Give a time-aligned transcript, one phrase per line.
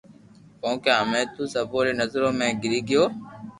[0.61, 3.03] ڪونڪھ ھمي تو سبو ري نظرو ۾ گيري گيو